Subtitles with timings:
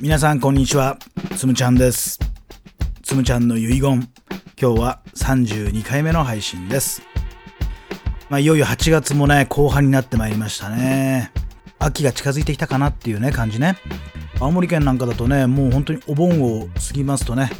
[0.00, 0.96] 皆さんこんにちは。
[1.36, 2.20] つむちゃんです。
[3.02, 4.08] つむちゃんの遺言。
[4.56, 7.02] 今日は32回目の配信です。
[8.28, 11.32] まあいよいよ8月もね後半になってまいりましたね。
[11.80, 13.76] 秋が近づいてきたかなっていうね感じね。
[14.38, 17.50] 青森県なんかだとねもう本当にお盆を過ぎますとね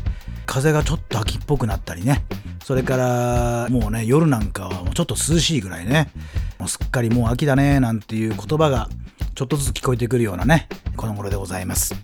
[0.47, 2.25] 風がちょっと秋っぽくなったりね。
[2.63, 6.13] それからもうね夜なんかはもうちょっと涼しいぐらいね。
[6.61, 8.89] もうすっかりもう秋だねなんていう言葉が
[9.39, 10.67] ちょっとずつ聞こえてくるようなね
[10.97, 11.95] この頃でございます。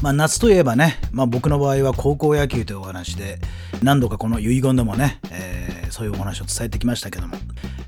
[0.00, 3.38] まあ、夏といえばね、まあ、僕の場合は高校野球というお話で
[3.82, 7.36] 何度かこの遺言でもね、えー、そういうお話を伝えてきましたけども。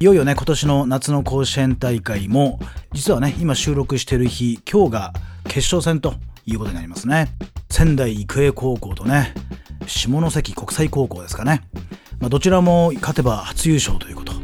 [0.00, 2.60] いよいよね今年の夏の甲子園大会も
[2.92, 5.12] 実はね今収録してる日今日が
[5.44, 6.12] 決勝戦と
[6.44, 7.28] いうことになりますね。
[7.70, 9.32] 仙台育英高校とね
[9.86, 11.62] 下関国際高校ですかね、
[12.20, 14.34] まあ、どちらも勝てば初優勝ということ。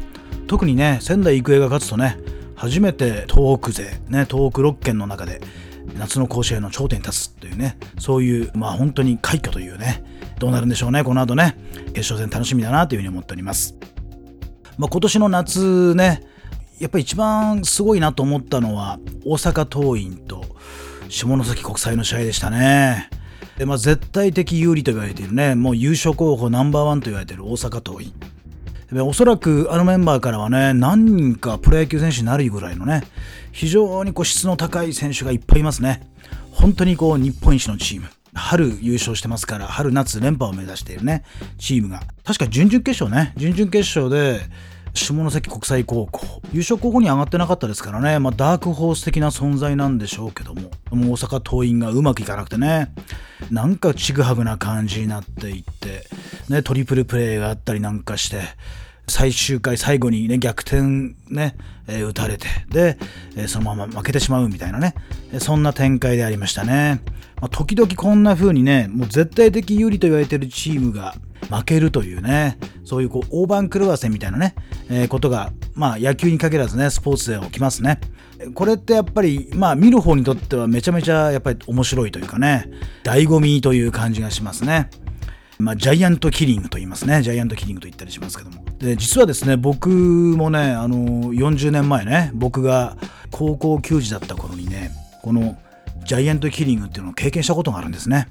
[0.47, 2.17] 特にね仙台育英が勝つとね
[2.59, 5.41] 初めて東北勢ね東北6県の中で
[5.97, 10.05] 夏の甲子園の頂点に立つというねそういうまあ本当に快挙というね
[10.39, 11.57] どうなるんでしょうねこの後ね
[11.95, 13.77] 決勝戦楽しみだなというふうに思っております、
[14.77, 16.23] まあ、今年の夏ね
[16.81, 20.45] やっぱり一番すごいなと思ったのは大阪桐蔭と
[21.09, 23.09] 下関国際の試合でしたね。
[23.57, 28.38] で、まあ、絶対的有利と言われているねもう優勝候補ナンバーワンと言われている大阪桐蔭。
[28.93, 33.03] おそらくあのメンバーからはね、何人かプロ野球選手になるぐらいのね、
[33.53, 36.09] 非常にこう質の高い選手がいっぱいいますね。
[36.53, 38.09] 本当にこう日本一のチーム。
[38.35, 41.25] 春優勝してますから、春夏連覇を目指しているね、
[41.59, 42.03] チームが。
[42.25, 44.41] 確か準々決勝ね、準々決勝で、
[45.05, 46.43] 下関国際高校。
[46.53, 50.71] 優勝候補に上がってなかったですからね、まあ、ダークホース的な存在なんでしょうけども。
[50.91, 52.93] もう大阪桐蔭がうまくいかなくてね。
[53.51, 56.07] なんかちぐはぐな感じになっていって、
[56.49, 58.41] ね、トリプルプレーがあったりなんかして。
[59.09, 60.83] 最終回最後にね逆転
[61.29, 61.57] ね、
[61.87, 62.99] えー、打たれてで、
[63.37, 64.95] えー、そのまま負けてしまうみたいなね
[65.39, 67.01] そんな展開でありましたね、
[67.41, 71.15] まあ、時々こんな風にねもう絶対的有利と言われてるチームが
[71.51, 74.55] 負けるというねそういうこう大番狂わせみたいなね、
[74.91, 78.01] えー、ことがまあ野球に限らずねスポーツで起きますね。
[78.55, 82.71] これってやっぱりまあ見る方にとってはめちゃめちゃやっぱり面白いというかね
[83.03, 84.91] 醍醐味という感じがしますね。
[85.59, 87.21] まあ、ジャイアントキリングと言いますね。
[87.23, 88.65] ジャイアントキリングと言ったりしますけども。
[88.79, 92.97] で、実はですね、僕もね、あの、40年前ね、僕が
[93.33, 94.93] 高校球児だった頃にね、
[95.23, 95.59] この
[96.07, 98.29] ジャイアントキリングっていうのを経験したことがあるんですね。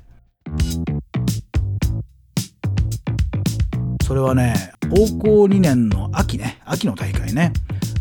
[4.05, 7.51] それはね、高校2年の秋ね、秋の大会ね。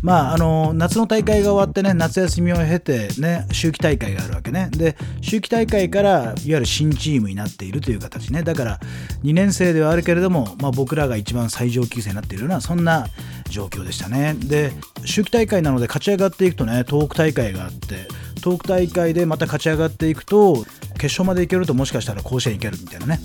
[0.03, 4.69] まあ、あの夏の大会が終わってね夏休みを経てね秋季大会があるわけね。
[4.71, 8.43] で秋季大会からいわゆる新チームになっているという形ね。
[8.43, 8.79] だから
[9.23, 13.07] 2年生ではあるけれども、まあ、僕らが一番最上級生になっているようなそんな
[13.49, 14.35] 状況でしたね。
[14.37, 14.71] で
[15.01, 23.19] 秋季大会なので勝ち上がっていくとね東北大会があって東北大会でまた勝ち上がっていくと決勝までいけるともしかしたら甲子園行けるみたいなね。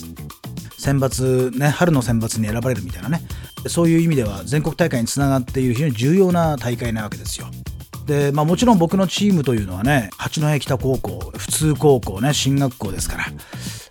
[0.79, 3.23] 選抜ね春の選抜に選ばれるみたいなね。
[3.67, 7.47] そういう意味では全国大会につながっている非常に重要な大会なわけですよ。
[8.07, 13.27] で、まあ、もちろん僕のチームというのはね八戸北高校普通高校ね進学校ですから、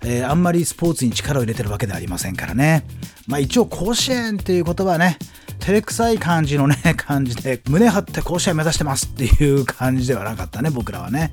[0.03, 2.85] えー、あんまりスポーツに力を入れてるわけではありませんからね、
[3.27, 5.17] まあ、一応甲子園っていう言葉はね
[5.59, 11.31] 照れくさい感じのね 感じで胸張って甲子園目指してますっていう感じではなかったね僕らはね。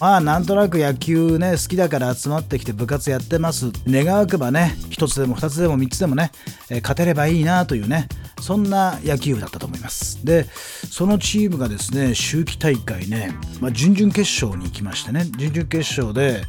[0.00, 3.70] まあなんとなく野球ね好きだから集まってきて部活やってます。
[3.88, 6.30] 願わくばね1つでも2つでも3つでもね、
[6.70, 8.08] えー、勝てればいいなというね
[8.40, 10.24] そんな野球部だったと思います。
[10.24, 10.46] で
[10.90, 16.42] そのチームがですね秋季大会ね、まあ、準々決勝に行きましてね準々決勝で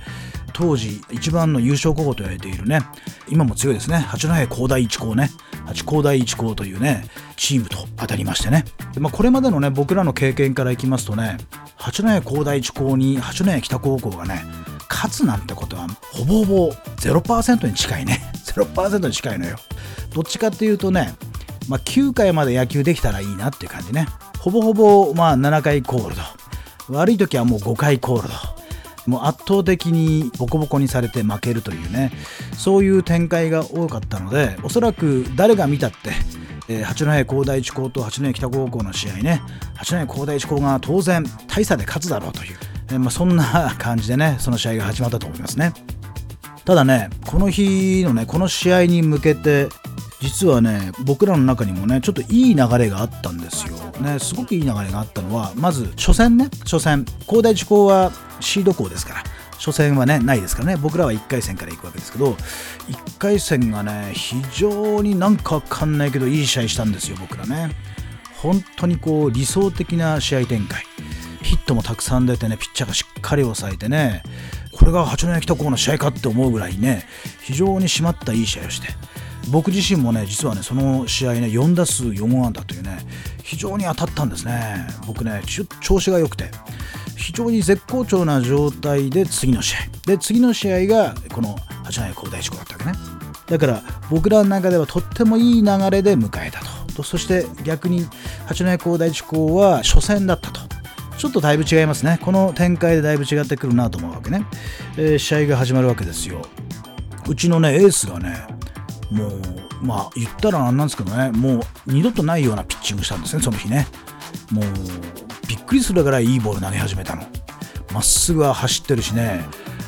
[0.53, 2.81] 当時一番の優勝候補と言われているね。
[3.27, 3.97] 今も強いですね。
[3.97, 5.29] 八戸工大一高ね。
[5.69, 7.05] 八高大一高というね
[7.35, 8.65] チームと当たりましてね、
[8.97, 11.37] まあ、これまでのね僕らの経験からいきますとね
[11.75, 14.43] 八戸工大一高に八戸北高校がね
[14.89, 18.19] 勝つなんてことはほぼほぼ0%に近いね。
[18.49, 19.57] 0%に近いのよ。
[20.13, 21.13] どっちかっていうとね、
[21.67, 24.07] まあ、9回まで野球できたらいいなっていう感じね。
[24.39, 26.21] ほぼほぼまあ7回コールド。
[26.89, 28.58] 悪い時はもう5回コールド。
[29.09, 32.11] もう圧倒的にボコボコにされて負けるというね。
[32.53, 36.11] そういう展開が多かったのでおそらく誰が見たって、
[36.67, 39.41] えー、八戸工大一高と八戸北高校の試合ね。
[39.75, 42.57] 八戸工大一高が当然大差で勝つだろうという、
[42.91, 45.73] えー、まあ、そんな感じでねその試合が始まったと思いますね。
[46.65, 49.69] ただねこの日のねこの試合に向けて
[50.21, 57.05] 実はね僕らの中にもねちょっといい流れがあったんですよ、ね、すごくいい流れがあったのはまず初戦ね初戦。
[57.25, 59.23] 高大地高はシード校ですから。
[59.53, 60.77] 初戦はねないですからね。
[60.77, 67.71] 僕らは1回戦から行くわけですけど1回戦がね非常になんかわかんないけどいい試合したんですよ僕らね。
[68.41, 70.83] 本当にこう理想的な試合展開。
[71.41, 74.23] ヒットもたくさん出てねピッチャーがしっかり抑えてね
[74.71, 77.05] これが八戸北高の試合かって思うぐらいね
[77.41, 78.89] 非常に締まったいい試合をして。
[79.51, 82.99] 僕自身もね実はねその試合ね4打数4安打というね
[83.43, 84.87] 非常に当たったんですね。
[85.07, 85.41] 僕ね
[85.81, 86.51] 調子が良くて
[87.15, 89.79] 非常に絶好調な状態で次の試合。
[90.05, 92.93] で次の試合がこの八戸高大地高だったわけね。
[93.47, 96.59] だから僕らの中ではとってもいい流れで迎えた
[96.95, 97.03] と。
[97.03, 98.05] そして逆に
[98.45, 100.61] 八戸高大地高は初戦だったと。
[101.17, 102.17] ちょっとだいぶ違いますね。
[102.21, 104.45] この展開でだいぶ違ってくるなと思うわけね、
[104.95, 106.41] えー、試合が始まるわけですよ。
[107.27, 108.58] うちのねエースがね
[109.11, 109.41] もう
[109.81, 113.87] まあ言ったらなんなんですけどねもう二度とないようなピッチングしたんですねその日ね。
[114.51, 114.65] もう
[115.47, 117.23] びっくりするぐらいいいボール投げ始めたの。
[117.91, 119.43] まっすぐは走ってるしね。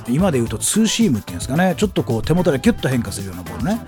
[0.09, 1.75] 今で言うとツーシームっていうんですかね。
[1.77, 3.81] ちょっとこう手元でキュッと変化するようなボールね。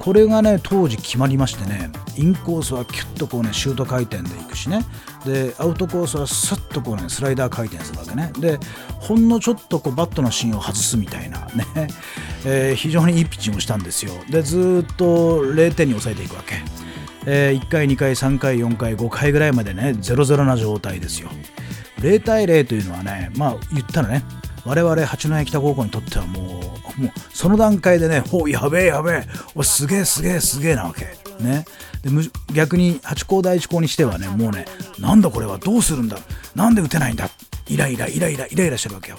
[0.00, 4.84] これがね当時決まりましてねインコースはキュッとこうねシュート回転でいくしね。
[5.24, 8.32] でアウトコースはスッとこうねスライダー回転するわけね。
[8.38, 8.58] で
[8.98, 11.88] ほんのちょっとこうバットの芯を外すみたいなね、
[12.44, 14.12] えー、非常にいいピッチングをしたんですよ。
[14.28, 16.56] でずっと0点に抑えていくわけ、
[17.26, 21.30] えー、1回2回3回4回5回ぐらいまでね0-0な状態ですよ。
[21.98, 24.24] 0対0というのはねまあ言ったらね。
[24.64, 26.40] 我々八戸北高校にとってはも
[26.98, 31.20] うもうその段階でね「おやべえやべえおすげえすげえすげえ」なわけ。
[31.42, 31.64] ね、
[32.02, 32.10] で
[32.54, 34.64] 逆に八高第一高にしてはねもうね
[35.00, 36.18] なんだこれはどうするんだ
[36.54, 37.30] なんで打てないんだ
[37.66, 39.18] イライライライライライラしてるわけよ。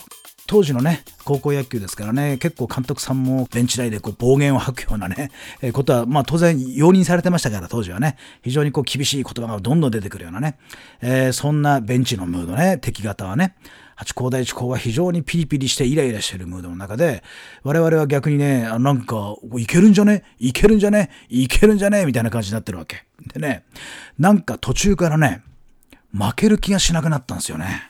[0.54, 5.32] 当時のね、高校野球ですからね、結構監督さんもベンチ内でこう暴言を吐くようなね、
[5.64, 10.60] えー、ことは、まあ当然容認されてましたから、当時はね、非常にこう厳しい言葉がどんどん出てくるようなね、
[11.02, 13.56] えー、そんなベンチのムードね、敵方はね、
[13.96, 17.24] 八高第一高は非常にピリピリしてイライラしてるムードの中で、
[17.64, 20.24] 我々は逆にね、なんか、いけるんじゃね？
[20.38, 21.10] いけるんじゃね？
[21.30, 22.06] いけるんじゃね？
[22.06, 23.06] みたいな感じになってるわけ。
[23.34, 23.64] でね、
[24.20, 25.42] なんか途中からね、
[26.16, 27.90] 負ける気がしなくなったんですよね。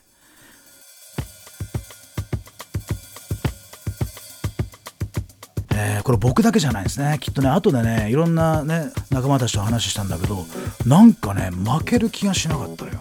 [6.04, 7.18] これ僕だけじゃないですね。
[7.20, 10.46] きっとね後でねいろんなね仲間たちと話したんだけど
[10.86, 13.00] なんかね負ける気がしなかったのよ。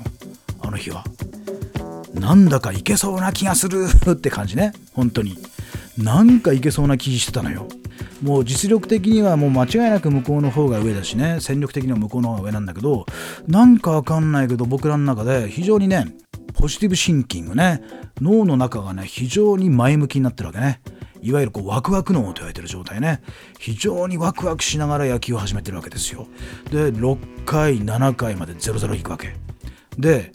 [0.60, 1.04] あの日は。
[2.14, 4.72] なんだかいけそうな気がする って感じね。
[4.94, 5.38] 本当に。
[5.98, 7.66] なんかいけそうな気してたのよ。
[8.22, 11.38] もう実力的にはもう間違いなく向こうの方が上だしね。
[11.40, 13.06] 戦力的には向こうの方が上なんだけど
[13.48, 16.06] なんかわかんないけど僕らの中で非常にね
[16.54, 17.82] ポジティブシンキングね
[18.20, 20.80] 脳の中がね非常に前向きになってるわけね。
[21.22, 23.22] いわゆるこうワクワク脳と言われてる状態ね。
[23.58, 26.26] 非常にワクワクしながら野球を始めてるわけですよ。
[26.70, 29.34] で6回7回まで0-0いくわけ。
[29.98, 30.32] で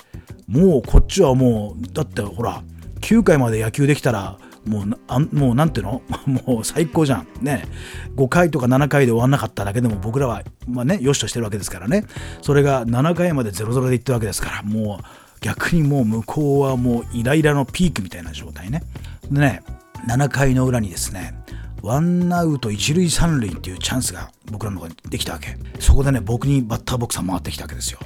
[0.47, 2.63] もうこっちはもうだってほら
[3.01, 6.01] 9回まで野球できたらもうあもうなんていうの？
[6.47, 7.27] もう最高じゃん。
[7.41, 7.65] ね。
[8.15, 12.05] 5回とか7回で終わんなかっただけでも僕らはまあねよしとしてるわけですからね。
[12.41, 15.05] それが7回まで0-0でいってるわけですからもう
[15.41, 18.83] 逆にもう向こうはもうイライラのピークみたいな状態ね。
[19.31, 19.63] でね
[20.07, 21.33] 7回の裏にですね
[21.83, 25.55] ワンアウト一塁三塁っていうチャンスが僕らの方にできたわけ。
[25.79, 27.99] そこでね僕にバッターボックスが回ってきたわけですよ。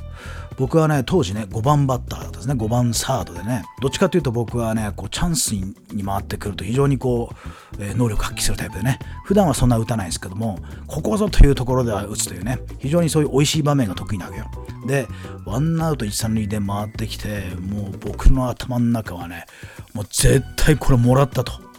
[0.58, 2.54] 僕はね当時ね5番バッターだったんですね。
[2.54, 3.64] 5番サードでね。
[3.82, 7.34] どっちかというと僕はねこうチャンスに回ってくると非常にこ
[7.80, 9.00] う、え、能力発揮するタイプでね。
[9.24, 12.60] 普段はそんな打たないんですけどもここぞというところでは打つというね。
[12.80, 14.46] 非常にそういう美味しい場面が得意なわけよ。
[14.86, 15.08] で
[15.46, 19.46] ワンアウト一三塁で回ってきてもう僕の頭の中はね
[19.94, 21.71] もう絶対これもらったと。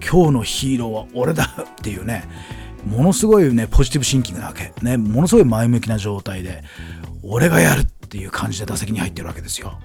[0.00, 2.24] 今日のヒーローは俺だっていうね
[2.86, 6.62] ものすごいねポジティブシンキングなわけねものすごい前向きな状態で
[7.22, 9.78] 俺がやるっていう感じで打席に入ってるわけですよ。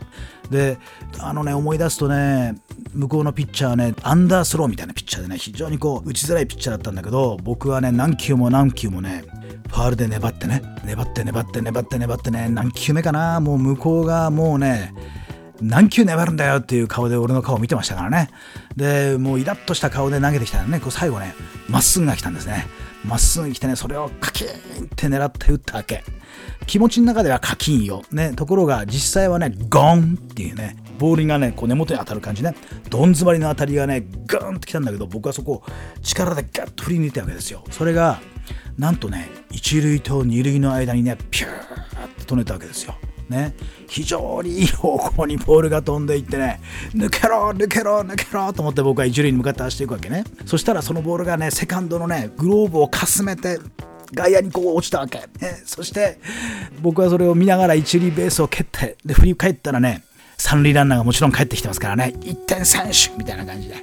[0.51, 0.77] で、
[1.19, 2.55] あのね、思い出すとね、
[2.93, 9.23] 向こうのピッチャーね、アンダースローみたいなピッチャーでね、非常にこう、打ちづらいピッチャーだったんだけど、僕はね、何球も何球もね、
[9.69, 14.93] ファールで粘ってね、粘って粘って粘って粘ってね、何球目かな、もう向こうがもうね、
[15.61, 18.29] 何球粘るんだよっていう顔で俺の顔を見てましたからね。
[18.75, 21.35] で、もうイラッとした顔で投げてきたらね、こう最後ね、
[21.69, 22.67] まっすぐが来たんですね。
[23.05, 26.03] まっすぐ来てね、それをカキーンって狙って打ったわけ。
[26.67, 28.03] 気持ちの中ではカキーンよ。
[28.11, 32.55] ね、ところが実際はね、ゴンっていうね、ボールがね、こう根元に当たる感じね、
[32.89, 35.63] どん詰まりの当たりがね、ガーンってきたんだけど、僕はそこを
[36.01, 37.63] 力でガッと振り抜いたわけですよ。
[37.71, 38.19] それが、
[38.77, 42.95] なんとね、一塁と二塁の間にね、ピューって飛んでたわけですよ。
[43.31, 43.55] ね、
[43.87, 46.61] 非常にいい方向にボールが飛んでいってね、
[46.93, 50.23] 抜けろ、抜けろ、抜けろと思って僕は一塁に向かって走っていくわけね。
[50.45, 53.59] そしたらそのボールがね、セカンドのね、グローブをかすめて、
[54.13, 56.19] 外野にこう落ちたわけ、ね、そして
[56.81, 60.03] 僕はそれを見ながら一塁ベースを蹴ってで振り返ったらね
[60.37, 62.15] 三塁ランナーがもちろん帰ってきてますからね。
[62.21, 63.75] 1点選手みたいな感じで。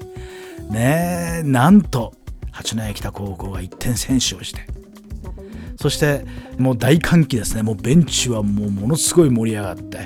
[0.70, 1.40] ね。
[1.40, 2.14] えなんと
[2.50, 4.66] 八戸北高校が1点選手をして
[5.78, 6.26] そして
[6.58, 7.62] もう大歓喜ですね。
[7.62, 10.00] もうベンチはもうものすごい盛り上がって。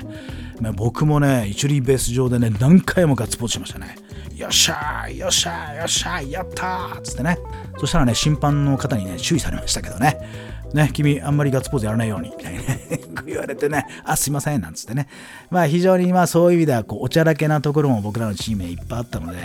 [0.61, 3.97] まあ僕もね一塁ベース上でね何回もガッツポーズしましたね。
[4.35, 7.37] よっしゃーよっしゃーよっしゃーやったーつってね。
[7.77, 10.53] そしたらね審判の方にね注意されましたけどね。
[10.73, 15.07] ね、君あんまりガッツポーズやらないように、みたいにね言われてね、あ、すいません、なんつってね。
[15.51, 19.37] まあ非常にまあそういう意味では、こう、おちゃらけなところも僕らのチームにいっぱいあったので、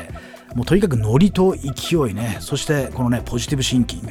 [0.54, 4.08] もうとにかくノリと勢いね、そしてこのね、ポジティブシンキング。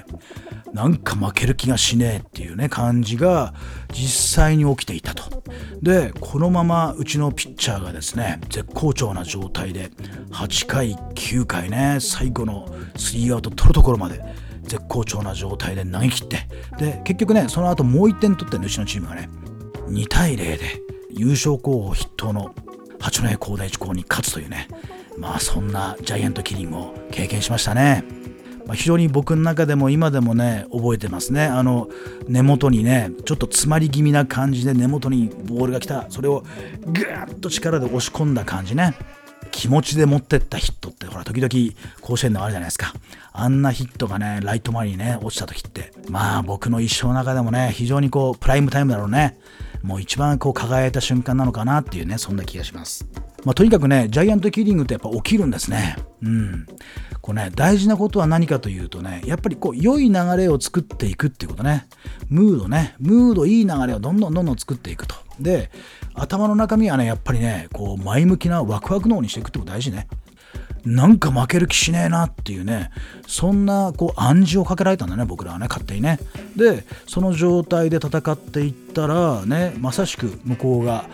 [0.74, 3.54] なんか負ける気がしねえっていうね、感じが
[3.92, 5.44] 実際に起きていたと。
[5.82, 9.92] で、このままうちのピッチャーがですね、絶好調な状態で、
[10.32, 14.22] 8回、9回ね、最後の3アウト取るところまで、
[14.68, 16.48] 絶好調な状態で投げ切って
[16.78, 19.30] で結局ねその後もう1点取ってねうちのチームがね
[19.88, 20.60] 2対0で
[21.10, 22.54] 優勝候補筆頭の
[23.00, 24.68] 八戸工大地高に勝つというね
[25.18, 28.27] まあそんなジャイアントキリングを経験しましたね。
[28.68, 31.46] まあ、非常に僕の中でも今でもね覚えてますね。
[31.46, 31.88] あの
[32.28, 36.06] 根元にねちょっと詰まり気味な感じで根元にボールが来た。
[36.10, 36.44] それを
[36.86, 38.94] ぐーっと力で押し込んだ感じね。
[39.52, 42.94] 気持ちで持ってったヒットってほら時々甲子園でもあるじゃないですか。
[43.32, 45.94] あんなヒットがねライト前にね落ちた時って。
[46.10, 49.38] まあ僕の一生の中でもね非常にこうプライムタイムだろうね。
[49.82, 53.08] もう一番こう輝いた瞬間なのかなっていうねそんな気がします。
[53.46, 55.96] まあ、とにかくねジャイアントキーリングってやっぱ起きるんですね。
[56.22, 56.68] うん。
[57.28, 61.86] これね大事なことは何かというとねやっぱりこう良い流れを作っていくっていうことね。
[62.30, 62.96] ムードね。
[63.00, 65.16] ムードいい流れをどんどんどんどん作っていくと。
[65.38, 65.70] で
[66.14, 70.08] 頭の中身はねやっぱりねこう前向きなワクワク脳にしていくってこと大事ね。
[70.86, 72.92] なんか負ける気しねえなっていうね
[73.28, 76.20] そんなこう暗示をかけられたんだね僕らはね勝手にね。
[76.56, 81.10] でその状態で戦っていったらねまさしく向こうが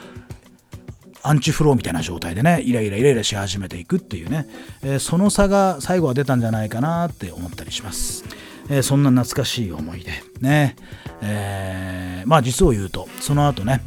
[1.23, 4.47] アンチフローみたいな状態でねイライライライラし始めていくっていうね、
[4.83, 8.25] えー、その差が最後は出たんじゃないかなって思ったりします、
[8.69, 10.11] えー、そんな懐かしい思い出
[10.41, 10.75] ね、
[11.21, 13.81] えー、まあ実を言うとその後ね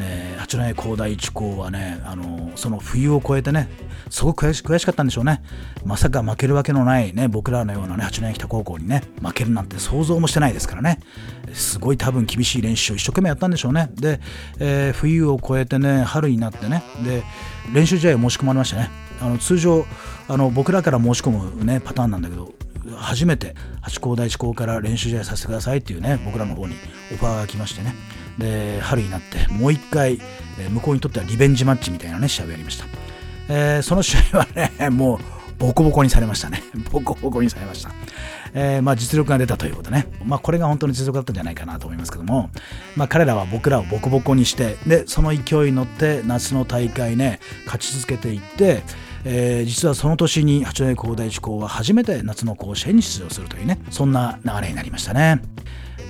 [0.00, 3.68] えー、八戸工大一高はね、あのその冬を越えてね、
[4.10, 5.42] すごく悔し悔しかったんでしょうね。
[5.84, 11.00] まさか負けるわけのないね、僕らのようなね、八戸北高校にね、負けるなんて想像もしてないですからね。
[11.52, 13.90] すごい多分厳しい練習を一生懸命やったんでしょうね。
[13.94, 14.20] で、
[14.58, 17.22] えー、冬を越えてね、春になってね、で、
[17.72, 19.08] 練習試合を申し込まれましたね。
[19.20, 19.84] あの通常
[20.28, 22.54] あの僕らから申し込む、ね、パターンなんだけど
[22.96, 26.74] 初めて八高大地高から練習試合させてくださいっていうね僕らの方に
[27.12, 27.94] オファーが来ましてね
[28.38, 30.20] で春になってもう一回、
[30.70, 32.84] 向こうにとってはリベンジマッチみたいなね試合をやりました、
[33.48, 35.18] えー、その試合はね もう
[35.58, 36.62] ボコボコにされましたね。
[36.92, 37.90] ボコボコにされました、
[38.54, 40.06] えー、まあ実力が出たということね。
[40.24, 42.50] まあこれが本当に実力だったんじゃないかなと思いますけども。
[42.94, 48.82] まあ彼らは僕らをボコボコにしてでその勢いに乗って夏の大会ね勝ち続けていって
[49.24, 55.42] えー、実はその年に八戸工大地高は初めて夏の甲子園に出場するというねそんな流れになりましたね。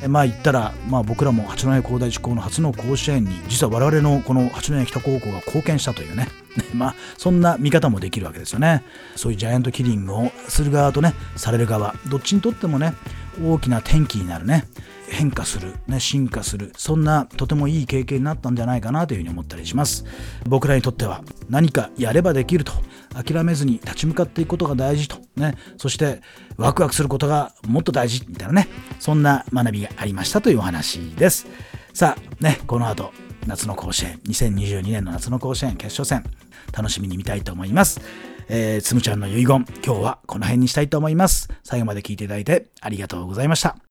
[0.07, 6.29] まあ言ったら、まあ、僕らも八戸工大地高の初の甲子園に実は我々のこの八戸北高校が貢献したというね。
[6.75, 8.85] まあそんな見方もできるわけですよね。
[9.17, 12.95] そういうジャイアントキリングをする側とねされる側どっちにとってもね
[13.43, 14.67] 大きな転機になるね。
[15.11, 16.73] 変化する、ね、進化する。
[16.77, 20.05] そんなとてもいい経験になったんじゃないかなというふうに思ったりします。
[20.47, 22.73] 僕らにとっては何かやればできると。
[23.23, 25.19] 諦めずに立ち向かっていくことが大事と。
[25.37, 25.57] ね。
[25.77, 26.21] そして
[26.57, 28.69] ワクワクすることがもっと大事みたいなね。
[29.01, 31.47] そんな学びがありましたというお話です。
[31.93, 32.61] さあね。
[32.67, 33.13] この後
[33.47, 34.21] 夏の甲子園。
[34.27, 35.77] 2022年の夏の甲子園。
[35.77, 36.25] 決勝戦。
[36.73, 38.01] 楽しみに見たいと思います。
[38.49, 39.65] えー、つむちゃんの遺言。
[39.85, 41.49] 今日はこの辺にしたいと思います。
[41.65, 43.88] 最後まで聞いていただいてありがとうございました。